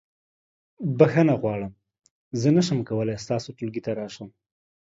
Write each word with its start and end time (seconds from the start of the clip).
بخښنه 0.97 1.33
غواړم 1.41 1.71
زه 2.41 2.47
نشم 2.55 2.79
کولی 2.89 3.15
ستاسو 3.23 3.49
ټولګي 3.57 3.81
ته 3.85 3.91
راشم. 3.99 4.27